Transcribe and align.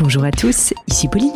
Bonjour 0.00 0.24
à 0.24 0.30
tous, 0.30 0.72
ici 0.88 1.08
Pauline 1.08 1.30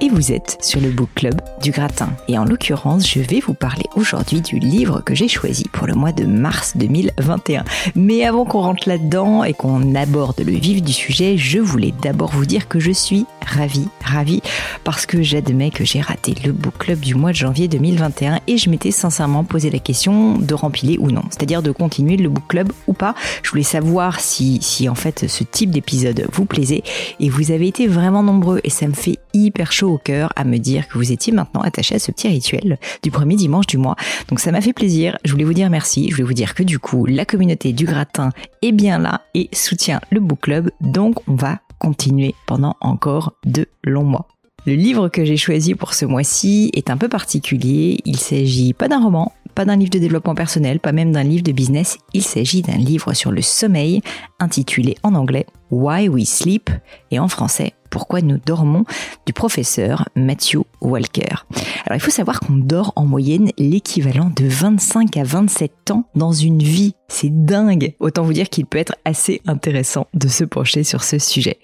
et 0.00 0.08
vous 0.08 0.32
êtes 0.32 0.58
sur 0.60 0.80
le 0.80 0.90
Book 0.90 1.10
Club 1.14 1.40
du 1.62 1.70
Gratin. 1.70 2.08
Et 2.26 2.36
en 2.36 2.44
l'occurrence, 2.44 3.08
je 3.08 3.20
vais 3.20 3.38
vous 3.38 3.54
parler 3.54 3.84
aujourd'hui 3.94 4.40
du 4.40 4.58
livre 4.58 5.00
que 5.00 5.14
j'ai 5.14 5.28
choisi 5.28 5.62
pour 5.70 5.86
le 5.86 5.94
mois 5.94 6.10
de 6.10 6.24
mars 6.24 6.76
2021. 6.76 7.64
Mais 7.94 8.24
avant 8.24 8.44
qu'on 8.44 8.62
rentre 8.62 8.88
là-dedans 8.88 9.44
et 9.44 9.54
qu'on 9.54 9.94
aborde 9.94 10.40
le 10.40 10.52
vif 10.52 10.82
du 10.82 10.92
sujet, 10.92 11.36
je 11.36 11.60
voulais 11.60 11.94
d'abord 12.02 12.32
vous 12.32 12.46
dire 12.46 12.66
que 12.66 12.80
je 12.80 12.90
suis 12.90 13.26
ravie, 13.46 13.88
ravie, 14.04 14.42
parce 14.82 15.06
que 15.06 15.22
j'admets 15.22 15.70
que 15.70 15.84
j'ai 15.84 16.00
raté 16.00 16.34
le 16.44 16.50
Book 16.50 16.78
Club 16.78 16.98
du 16.98 17.14
mois 17.14 17.30
de 17.30 17.36
janvier 17.36 17.68
2021 17.68 18.40
et 18.48 18.56
je 18.56 18.70
m'étais 18.70 18.90
sincèrement 18.90 19.44
posé 19.44 19.70
la 19.70 19.78
question 19.78 20.36
de 20.36 20.54
remplir 20.54 21.00
ou 21.00 21.12
non, 21.12 21.22
c'est-à-dire 21.30 21.62
de 21.62 21.70
continuer 21.70 22.16
le 22.16 22.28
Book 22.28 22.48
Club 22.48 22.72
ou 22.88 22.92
pas. 22.92 23.14
Je 23.44 23.50
voulais 23.50 23.62
savoir 23.62 24.18
si, 24.18 24.58
si 24.62 24.88
en 24.88 24.96
fait 24.96 25.28
ce 25.28 25.44
type 25.44 25.70
d'épisode 25.70 26.26
vous 26.32 26.44
plaisait 26.44 26.82
et 27.20 27.28
vous 27.28 27.52
avez 27.52 27.68
été 27.68 27.86
vraiment 27.86 27.99
nombreux 28.22 28.60
et 28.64 28.70
ça 28.70 28.86
me 28.86 28.92
fait 28.92 29.18
hyper 29.32 29.72
chaud 29.72 29.92
au 29.92 29.98
cœur 29.98 30.32
à 30.36 30.44
me 30.44 30.58
dire 30.58 30.88
que 30.88 30.98
vous 30.98 31.12
étiez 31.12 31.32
maintenant 31.32 31.60
attachés 31.60 31.94
à 31.94 31.98
ce 31.98 32.10
petit 32.12 32.28
rituel 32.28 32.78
du 33.02 33.10
premier 33.10 33.36
dimanche 33.36 33.66
du 33.66 33.78
mois. 33.78 33.96
Donc 34.28 34.40
ça 34.40 34.52
m'a 34.52 34.60
fait 34.60 34.72
plaisir. 34.72 35.18
Je 35.24 35.32
voulais 35.32 35.44
vous 35.44 35.54
dire 35.54 35.70
merci. 35.70 36.08
Je 36.08 36.16
voulais 36.16 36.26
vous 36.26 36.34
dire 36.34 36.54
que 36.54 36.62
du 36.62 36.78
coup, 36.78 37.06
la 37.06 37.24
communauté 37.24 37.72
du 37.72 37.84
gratin 37.84 38.30
est 38.62 38.72
bien 38.72 38.98
là 38.98 39.22
et 39.34 39.48
soutient 39.52 40.00
le 40.10 40.20
book 40.20 40.40
club. 40.40 40.70
Donc 40.80 41.16
on 41.28 41.34
va 41.34 41.60
continuer 41.78 42.34
pendant 42.46 42.76
encore 42.80 43.34
de 43.44 43.66
longs 43.84 44.04
mois. 44.04 44.28
Le 44.66 44.74
livre 44.74 45.08
que 45.08 45.24
j'ai 45.24 45.38
choisi 45.38 45.74
pour 45.74 45.94
ce 45.94 46.04
mois-ci 46.04 46.70
est 46.74 46.90
un 46.90 46.98
peu 46.98 47.08
particulier. 47.08 48.00
Il 48.04 48.18
s'agit 48.18 48.74
pas 48.74 48.88
d'un 48.88 49.02
roman, 49.02 49.32
pas 49.54 49.64
d'un 49.64 49.76
livre 49.76 49.90
de 49.90 49.98
développement 49.98 50.34
personnel, 50.34 50.80
pas 50.80 50.92
même 50.92 51.12
d'un 51.12 51.22
livre 51.22 51.42
de 51.42 51.52
business. 51.52 51.96
Il 52.12 52.22
s'agit 52.22 52.60
d'un 52.60 52.76
livre 52.76 53.14
sur 53.14 53.32
le 53.32 53.40
sommeil 53.40 54.02
intitulé 54.38 54.96
en 55.02 55.14
anglais 55.14 55.46
Why 55.70 56.08
We 56.08 56.28
Sleep 56.28 56.70
et 57.10 57.18
en 57.18 57.28
français 57.28 57.72
pourquoi 57.90 58.22
nous 58.22 58.38
dormons 58.38 58.84
du 59.26 59.32
professeur 59.32 60.08
Matthew 60.16 60.60
Walker. 60.80 61.44
Alors 61.86 61.96
il 61.96 62.00
faut 62.00 62.10
savoir 62.10 62.40
qu'on 62.40 62.54
dort 62.54 62.92
en 62.96 63.04
moyenne 63.04 63.50
l'équivalent 63.58 64.30
de 64.34 64.46
25 64.46 65.16
à 65.16 65.24
27 65.24 65.90
ans 65.90 66.04
dans 66.14 66.32
une 66.32 66.62
vie. 66.62 66.94
C'est 67.08 67.44
dingue. 67.44 67.94
Autant 67.98 68.22
vous 68.22 68.32
dire 68.32 68.48
qu'il 68.48 68.66
peut 68.66 68.78
être 68.78 68.94
assez 69.04 69.42
intéressant 69.46 70.06
de 70.14 70.28
se 70.28 70.44
pencher 70.44 70.84
sur 70.84 71.02
ce 71.02 71.18
sujet. 71.18 71.58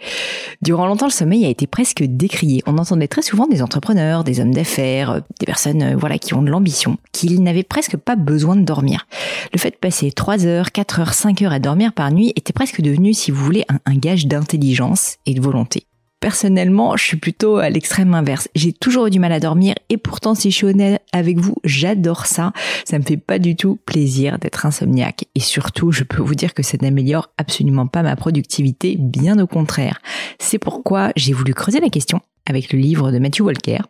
Durant 0.61 0.87
longtemps, 0.87 1.07
le 1.07 1.13
sommeil 1.13 1.47
a 1.47 1.49
été 1.49 1.69
presque 1.69 2.03
décrié. 2.03 2.63
On 2.67 2.79
entendait 2.79 3.07
très 3.07 3.23
souvent 3.23 3.47
des 3.47 3.63
entrepreneurs, 3.63 4.25
des 4.25 4.41
hommes 4.41 4.53
d'affaires, 4.53 5.23
des 5.39 5.47
personnes 5.47 5.83
euh, 5.83 5.97
voilà 5.97 6.19
qui 6.19 6.35
ont 6.35 6.43
de 6.43 6.51
l'ambition, 6.51 6.99
qu'ils 7.13 7.43
n'avaient 7.43 7.63
presque 7.63 7.97
pas 7.97 8.17
besoin 8.17 8.57
de 8.57 8.63
dormir. 8.63 9.07
Le 9.53 9.59
fait 9.59 9.71
de 9.71 9.77
passer 9.77 10.11
3 10.11 10.47
heures, 10.47 10.73
4 10.73 11.01
heures, 11.01 11.15
5 11.15 11.43
heures 11.43 11.53
à 11.53 11.61
dormir 11.61 11.93
par 11.93 12.11
nuit 12.11 12.33
était 12.35 12.53
presque 12.53 12.81
devenu, 12.81 13.15
si 13.15 13.31
vous 13.31 13.45
voulez, 13.45 13.65
un, 13.69 13.79
un 13.87 13.97
gage 13.97 14.27
d'intelligence 14.27 15.17
et 15.27 15.35
de 15.35 15.41
volonté. 15.41 15.86
Personnellement, 16.21 16.97
je 16.97 17.05
suis 17.05 17.17
plutôt 17.19 17.59
à 17.59 17.69
l'extrême 17.69 18.15
inverse. 18.15 18.49
J'ai 18.55 18.73
toujours 18.73 19.07
eu 19.07 19.11
du 19.11 19.19
mal 19.19 19.33
à 19.33 19.41
dormir 19.41 19.75
et 19.91 19.99
pourtant, 19.99 20.35
si 20.35 20.51
je 20.51 20.57
suis 20.57 20.67
honnête 20.67 21.03
avec 21.13 21.39
vous, 21.39 21.57
j'adore 21.63 22.27
ça. 22.27 22.53
Ça 22.85 22.99
me 22.99 23.05
fait 23.05 23.19
pas 23.19 23.39
du 23.39 23.55
tout 23.55 23.79
plaisir 23.85 24.39
d'être 24.39 24.65
insomniaque. 24.65 25.27
Et 25.35 25.41
surtout, 25.41 25.93
je 25.93 26.05
peux 26.05 26.23
vous 26.23 26.35
dire 26.35 26.55
que 26.55 26.63
ça 26.63 26.79
n'améliore 26.81 27.31
absolument 27.37 27.87
pas 27.87 28.03
ma 28.03 28.17
productivité, 28.17 28.97
bien 28.99 29.39
au 29.39 29.47
contraire. 29.47 30.01
C'est 30.39 30.59
pourquoi 30.59 31.13
j'ai 31.17 31.35
voulu 31.35 31.53
creuser 31.53 31.81
la 31.81 31.91
question 31.91 32.21
avec 32.47 32.73
le 32.73 32.79
livre 32.79 33.11
de 33.11 33.19
Matthew 33.19 33.41
Walker, 33.41 33.81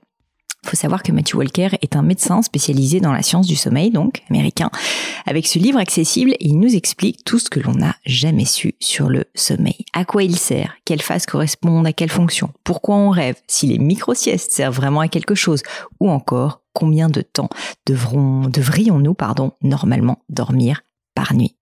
faut 0.66 0.76
savoir 0.76 1.02
que 1.02 1.12
Matthew 1.12 1.36
Walker 1.36 1.68
est 1.82 1.96
un 1.96 2.02
médecin 2.02 2.42
spécialisé 2.42 3.00
dans 3.00 3.12
la 3.12 3.22
science 3.22 3.46
du 3.46 3.56
sommeil, 3.56 3.90
donc 3.90 4.22
américain. 4.30 4.70
Avec 5.24 5.46
ce 5.46 5.58
livre 5.58 5.78
accessible, 5.78 6.34
il 6.40 6.58
nous 6.58 6.74
explique 6.74 7.24
tout 7.24 7.38
ce 7.38 7.50
que 7.50 7.60
l'on 7.60 7.72
n'a 7.72 7.96
jamais 8.04 8.44
su 8.44 8.74
sur 8.80 9.08
le 9.08 9.24
sommeil. 9.34 9.84
À 9.92 10.04
quoi 10.04 10.22
il 10.22 10.36
sert? 10.36 10.74
Quelles 10.84 11.02
phases 11.02 11.26
correspondent 11.26 11.86
à 11.86 11.92
quelle 11.92 12.10
fonction 12.10 12.50
Pourquoi 12.64 12.96
on 12.96 13.10
rêve? 13.10 13.36
Si 13.46 13.66
les 13.66 13.78
micro-siestes 13.78 14.52
servent 14.52 14.76
vraiment 14.76 15.00
à 15.00 15.08
quelque 15.08 15.34
chose? 15.34 15.62
Ou 16.00 16.10
encore, 16.10 16.62
combien 16.72 17.08
de 17.08 17.22
temps 17.22 17.48
devrions-nous, 17.86 19.16
normalement 19.62 20.18
dormir 20.28 20.82
par 21.14 21.34
nuit? 21.34 21.56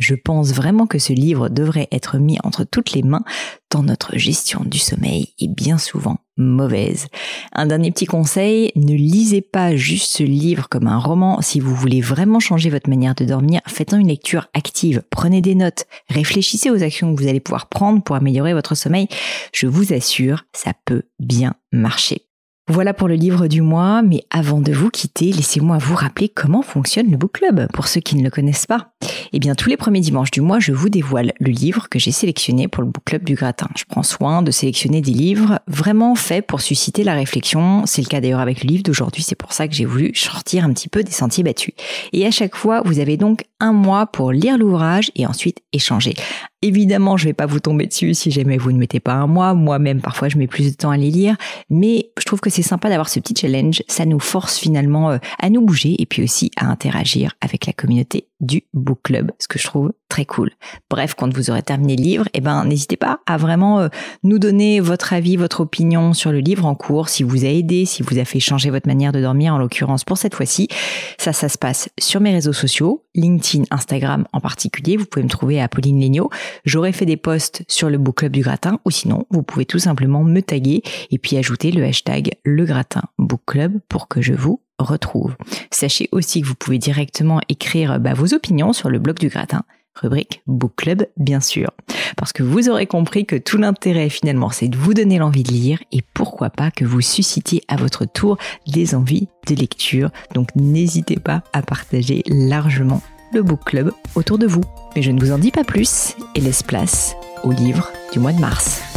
Je 0.00 0.14
pense 0.14 0.52
vraiment 0.52 0.86
que 0.86 0.98
ce 0.98 1.12
livre 1.12 1.50
devrait 1.50 1.88
être 1.92 2.16
mis 2.16 2.38
entre 2.42 2.64
toutes 2.64 2.92
les 2.92 3.02
mains 3.02 3.22
tant 3.68 3.82
notre 3.82 4.16
gestion 4.16 4.62
du 4.64 4.78
sommeil 4.78 5.34
est 5.38 5.48
bien 5.48 5.76
souvent 5.76 6.18
mauvaise. 6.38 7.06
Un 7.52 7.66
dernier 7.66 7.90
petit 7.90 8.06
conseil, 8.06 8.70
ne 8.76 8.94
lisez 8.94 9.40
pas 9.40 9.74
juste 9.74 10.12
ce 10.12 10.22
livre 10.22 10.68
comme 10.68 10.86
un 10.86 10.98
roman. 10.98 11.40
Si 11.40 11.60
vous 11.60 11.74
voulez 11.74 12.00
vraiment 12.00 12.40
changer 12.40 12.70
votre 12.70 12.88
manière 12.88 13.14
de 13.14 13.24
dormir, 13.24 13.60
faites-en 13.66 13.98
une 13.98 14.08
lecture 14.08 14.48
active. 14.54 15.02
Prenez 15.10 15.40
des 15.40 15.54
notes. 15.54 15.86
Réfléchissez 16.08 16.70
aux 16.70 16.82
actions 16.82 17.14
que 17.14 17.20
vous 17.20 17.28
allez 17.28 17.40
pouvoir 17.40 17.68
prendre 17.68 18.02
pour 18.02 18.16
améliorer 18.16 18.54
votre 18.54 18.74
sommeil. 18.74 19.08
Je 19.52 19.66
vous 19.66 19.92
assure, 19.92 20.44
ça 20.52 20.72
peut 20.84 21.02
bien 21.18 21.54
marcher. 21.72 22.29
Voilà 22.70 22.94
pour 22.94 23.08
le 23.08 23.16
livre 23.16 23.48
du 23.48 23.62
mois, 23.62 24.00
mais 24.00 24.22
avant 24.30 24.60
de 24.60 24.72
vous 24.72 24.90
quitter, 24.90 25.32
laissez-moi 25.32 25.78
vous 25.78 25.96
rappeler 25.96 26.28
comment 26.28 26.62
fonctionne 26.62 27.10
le 27.10 27.16
book 27.16 27.32
club, 27.32 27.66
pour 27.72 27.88
ceux 27.88 28.00
qui 28.00 28.14
ne 28.14 28.22
le 28.22 28.30
connaissent 28.30 28.68
pas. 28.68 28.92
Eh 29.32 29.40
bien, 29.40 29.56
tous 29.56 29.68
les 29.68 29.76
premiers 29.76 29.98
dimanches 29.98 30.30
du 30.30 30.40
mois, 30.40 30.60
je 30.60 30.70
vous 30.70 30.88
dévoile 30.88 31.32
le 31.40 31.50
livre 31.50 31.88
que 31.88 31.98
j'ai 31.98 32.12
sélectionné 32.12 32.68
pour 32.68 32.84
le 32.84 32.88
book 32.88 33.02
club 33.04 33.24
du 33.24 33.34
gratin. 33.34 33.66
Je 33.76 33.82
prends 33.88 34.04
soin 34.04 34.42
de 34.42 34.52
sélectionner 34.52 35.00
des 35.00 35.10
livres 35.10 35.58
vraiment 35.66 36.14
faits 36.14 36.46
pour 36.46 36.60
susciter 36.60 37.02
la 37.02 37.14
réflexion. 37.14 37.86
C'est 37.86 38.02
le 38.02 38.06
cas 38.06 38.20
d'ailleurs 38.20 38.38
avec 38.38 38.62
le 38.62 38.68
livre 38.68 38.84
d'aujourd'hui, 38.84 39.24
c'est 39.24 39.34
pour 39.34 39.52
ça 39.52 39.66
que 39.66 39.74
j'ai 39.74 39.84
voulu 39.84 40.12
sortir 40.14 40.64
un 40.64 40.72
petit 40.72 40.88
peu 40.88 41.02
des 41.02 41.10
sentiers 41.10 41.42
battus. 41.42 41.74
Et 42.12 42.24
à 42.24 42.30
chaque 42.30 42.54
fois, 42.54 42.82
vous 42.84 43.00
avez 43.00 43.16
donc 43.16 43.46
un 43.58 43.72
mois 43.72 44.06
pour 44.06 44.30
lire 44.30 44.56
l'ouvrage 44.56 45.10
et 45.16 45.26
ensuite 45.26 45.58
échanger. 45.72 46.14
Évidemment, 46.62 47.16
je 47.16 47.24
vais 47.24 47.32
pas 47.32 47.46
vous 47.46 47.60
tomber 47.60 47.86
dessus 47.86 48.12
si 48.12 48.30
jamais 48.30 48.58
vous 48.58 48.70
ne 48.70 48.78
mettez 48.78 49.00
pas 49.00 49.14
un 49.14 49.26
mois. 49.26 49.54
Moi-même, 49.54 50.02
parfois, 50.02 50.28
je 50.28 50.36
mets 50.36 50.46
plus 50.46 50.70
de 50.70 50.76
temps 50.76 50.90
à 50.90 50.98
les 50.98 51.10
lire. 51.10 51.36
Mais 51.70 52.10
je 52.18 52.24
trouve 52.26 52.40
que 52.40 52.50
c'est 52.50 52.60
sympa 52.60 52.90
d'avoir 52.90 53.08
ce 53.08 53.18
petit 53.18 53.34
challenge. 53.34 53.82
Ça 53.88 54.04
nous 54.04 54.20
force 54.20 54.58
finalement 54.58 55.10
euh, 55.10 55.18
à 55.38 55.48
nous 55.48 55.62
bouger 55.62 55.96
et 55.98 56.04
puis 56.04 56.22
aussi 56.22 56.50
à 56.56 56.66
interagir 56.66 57.34
avec 57.40 57.66
la 57.66 57.72
communauté 57.72 58.28
du 58.40 58.64
book 58.74 59.00
club, 59.04 59.32
ce 59.38 59.48
que 59.48 59.58
je 59.58 59.64
trouve 59.64 59.92
très 60.10 60.26
cool. 60.26 60.50
Bref, 60.90 61.14
quand 61.16 61.32
vous 61.32 61.48
aurez 61.48 61.62
terminé 61.62 61.96
le 61.96 62.02
livre, 62.02 62.24
eh 62.34 62.42
ben, 62.42 62.64
n'hésitez 62.66 62.96
pas 62.96 63.20
à 63.24 63.38
vraiment 63.38 63.80
euh, 63.80 63.88
nous 64.22 64.38
donner 64.38 64.80
votre 64.80 65.14
avis, 65.14 65.36
votre 65.36 65.60
opinion 65.60 66.12
sur 66.12 66.32
le 66.32 66.40
livre 66.40 66.66
en 66.66 66.74
cours, 66.74 67.08
si 67.08 67.22
vous 67.22 67.46
a 67.46 67.48
aidé, 67.48 67.86
si 67.86 68.02
vous 68.02 68.18
a 68.18 68.26
fait 68.26 68.40
changer 68.40 68.68
votre 68.68 68.88
manière 68.88 69.12
de 69.12 69.22
dormir, 69.22 69.54
en 69.54 69.58
l'occurrence 69.58 70.04
pour 70.04 70.18
cette 70.18 70.34
fois-ci. 70.34 70.68
Ça, 71.16 71.32
ça 71.32 71.48
se 71.48 71.56
passe 71.56 71.88
sur 71.98 72.20
mes 72.20 72.32
réseaux 72.32 72.52
sociaux, 72.52 73.06
LinkedIn, 73.14 73.64
Instagram 73.70 74.26
en 74.32 74.40
particulier. 74.40 74.98
Vous 74.98 75.06
pouvez 75.06 75.22
me 75.22 75.30
trouver 75.30 75.60
à 75.62 75.68
Pauline 75.68 76.00
Legnaud. 76.00 76.28
J'aurais 76.64 76.92
fait 76.92 77.06
des 77.06 77.16
posts 77.16 77.62
sur 77.68 77.88
le 77.88 77.96
book 77.96 78.16
club 78.16 78.32
du 78.32 78.42
gratin 78.42 78.80
ou 78.84 78.90
sinon, 78.90 79.26
vous 79.30 79.42
pouvez 79.42 79.64
tout 79.64 79.78
simplement 79.78 80.24
me 80.24 80.42
taguer 80.42 80.82
et 81.10 81.18
puis 81.18 81.36
ajouter 81.36 81.70
le 81.70 81.84
hashtag 81.84 82.32
le 82.44 82.64
gratin 82.64 83.02
book 83.18 83.42
club 83.46 83.78
pour 83.88 84.08
que 84.08 84.20
je 84.20 84.34
vous 84.34 84.60
retrouve. 84.78 85.36
Sachez 85.70 86.08
aussi 86.12 86.40
que 86.40 86.46
vous 86.46 86.54
pouvez 86.54 86.78
directement 86.78 87.40
écrire 87.48 88.00
bah, 88.00 88.14
vos 88.14 88.34
opinions 88.34 88.72
sur 88.72 88.90
le 88.90 88.98
blog 88.98 89.18
du 89.18 89.28
gratin 89.28 89.62
rubrique 90.00 90.42
Book 90.46 90.72
Club 90.76 91.06
bien 91.16 91.40
sûr. 91.40 91.70
Parce 92.16 92.32
que 92.32 92.42
vous 92.42 92.68
aurez 92.68 92.86
compris 92.86 93.26
que 93.26 93.36
tout 93.36 93.58
l'intérêt 93.58 94.08
finalement 94.08 94.50
c'est 94.50 94.68
de 94.68 94.76
vous 94.76 94.94
donner 94.94 95.18
l'envie 95.18 95.42
de 95.42 95.52
lire 95.52 95.78
et 95.92 96.02
pourquoi 96.14 96.50
pas 96.50 96.70
que 96.70 96.84
vous 96.84 97.00
suscitiez 97.00 97.62
à 97.68 97.76
votre 97.76 98.04
tour 98.04 98.38
des 98.66 98.94
envies 98.94 99.28
de 99.46 99.54
lecture. 99.54 100.10
Donc 100.34 100.48
n'hésitez 100.56 101.16
pas 101.16 101.42
à 101.52 101.62
partager 101.62 102.22
largement 102.26 103.02
le 103.32 103.42
Book 103.42 103.64
Club 103.64 103.92
autour 104.14 104.38
de 104.38 104.46
vous. 104.46 104.64
Mais 104.96 105.02
je 105.02 105.10
ne 105.10 105.20
vous 105.20 105.32
en 105.32 105.38
dis 105.38 105.52
pas 105.52 105.64
plus 105.64 106.16
et 106.34 106.40
laisse 106.40 106.62
place 106.62 107.14
au 107.44 107.52
livre 107.52 107.90
du 108.12 108.18
mois 108.18 108.32
de 108.32 108.40
mars. 108.40 108.89